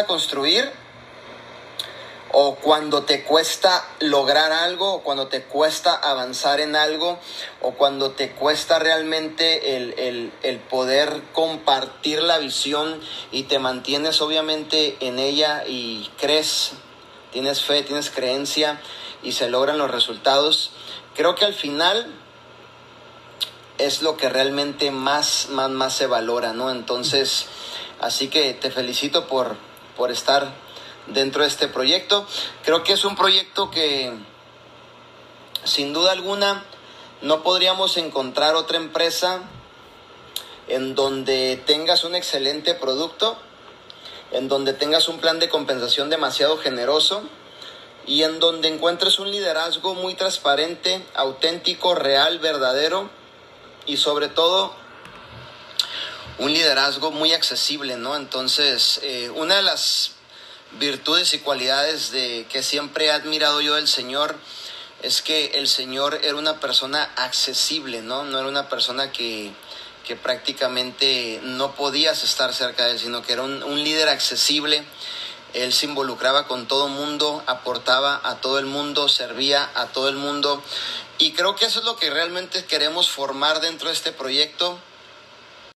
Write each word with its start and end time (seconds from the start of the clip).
a 0.00 0.06
construir 0.06 0.70
o 2.30 2.54
cuando 2.54 3.02
te 3.02 3.24
cuesta 3.24 3.86
lograr 4.00 4.50
algo, 4.50 4.94
o 4.94 5.02
cuando 5.02 5.28
te 5.28 5.42
cuesta 5.42 5.94
avanzar 5.94 6.60
en 6.60 6.76
algo, 6.76 7.18
o 7.60 7.72
cuando 7.72 8.12
te 8.12 8.32
cuesta 8.32 8.78
realmente 8.78 9.76
el, 9.76 10.32
el, 10.42 10.58
poder 10.60 11.20
compartir 11.34 12.22
la 12.22 12.38
visión 12.38 13.02
y 13.32 13.42
te 13.42 13.58
mantienes 13.58 14.22
obviamente 14.22 14.96
en 15.00 15.18
ella 15.18 15.64
y 15.66 16.10
crees, 16.18 16.72
tienes 17.30 17.60
fe, 17.62 17.82
tienes 17.82 18.08
creencia 18.08 18.80
y 19.22 19.32
se 19.32 19.50
logran 19.50 19.76
los 19.76 19.90
resultados, 19.90 20.70
creo 21.14 21.34
que 21.34 21.44
al 21.44 21.52
final 21.52 22.06
es 23.76 24.00
lo 24.00 24.16
que 24.16 24.30
realmente 24.30 24.90
más, 24.90 25.48
más, 25.50 25.68
más 25.68 25.92
se 25.92 26.06
valora, 26.06 26.54
¿no? 26.54 26.70
Entonces, 26.70 27.44
así 28.00 28.28
que 28.28 28.54
te 28.54 28.70
felicito 28.70 29.26
por, 29.26 29.58
por 30.02 30.10
estar 30.10 30.52
dentro 31.06 31.42
de 31.42 31.48
este 31.48 31.68
proyecto. 31.68 32.26
Creo 32.64 32.82
que 32.82 32.92
es 32.92 33.04
un 33.04 33.14
proyecto 33.14 33.70
que 33.70 34.12
sin 35.62 35.92
duda 35.92 36.10
alguna 36.10 36.64
no 37.20 37.44
podríamos 37.44 37.96
encontrar 37.96 38.56
otra 38.56 38.78
empresa 38.78 39.42
en 40.66 40.96
donde 40.96 41.62
tengas 41.66 42.02
un 42.02 42.16
excelente 42.16 42.74
producto, 42.74 43.36
en 44.32 44.48
donde 44.48 44.72
tengas 44.72 45.06
un 45.06 45.20
plan 45.20 45.38
de 45.38 45.48
compensación 45.48 46.10
demasiado 46.10 46.58
generoso 46.58 47.22
y 48.04 48.24
en 48.24 48.40
donde 48.40 48.66
encuentres 48.66 49.20
un 49.20 49.30
liderazgo 49.30 49.94
muy 49.94 50.16
transparente, 50.16 51.00
auténtico, 51.14 51.94
real, 51.94 52.40
verdadero 52.40 53.08
y 53.86 53.98
sobre 53.98 54.26
todo 54.26 54.74
un 56.42 56.52
liderazgo 56.52 57.12
muy 57.12 57.32
accesible, 57.32 57.96
¿no? 57.96 58.16
Entonces, 58.16 58.98
eh, 59.04 59.30
una 59.30 59.56
de 59.56 59.62
las 59.62 60.10
virtudes 60.72 61.34
y 61.34 61.38
cualidades 61.38 62.10
de 62.10 62.46
que 62.50 62.64
siempre 62.64 63.06
he 63.06 63.12
admirado 63.12 63.60
yo 63.60 63.76
del 63.76 63.86
Señor 63.86 64.36
es 65.02 65.22
que 65.22 65.52
el 65.54 65.68
Señor 65.68 66.18
era 66.24 66.34
una 66.34 66.58
persona 66.58 67.10
accesible, 67.14 68.02
¿no? 68.02 68.24
No 68.24 68.40
era 68.40 68.48
una 68.48 68.68
persona 68.68 69.12
que, 69.12 69.52
que 70.04 70.16
prácticamente 70.16 71.38
no 71.44 71.76
podías 71.76 72.24
estar 72.24 72.52
cerca 72.52 72.86
de 72.86 72.92
él, 72.92 72.98
sino 72.98 73.22
que 73.22 73.34
era 73.34 73.42
un, 73.42 73.84
líder 73.84 74.08
accesible. 74.08 74.84
Él 75.54 75.72
se 75.72 75.86
involucraba 75.86 76.48
con 76.48 76.66
todo 76.66 76.88
el 76.88 76.92
mundo, 76.92 77.44
aportaba 77.46 78.20
a 78.24 78.40
todo 78.40 78.58
el 78.58 78.66
mundo, 78.66 79.08
servía 79.08 79.70
a 79.74 79.86
todo 79.86 80.08
el 80.08 80.16
mundo. 80.16 80.60
Y 81.18 81.32
creo 81.34 81.54
que 81.54 81.66
eso 81.66 81.78
es 81.78 81.84
lo 81.84 81.94
que 81.96 82.10
realmente 82.10 82.64
queremos 82.64 83.08
formar 83.08 83.60
dentro 83.60 83.88
de 83.88 83.94
este 83.94 84.10
proyecto 84.10 84.80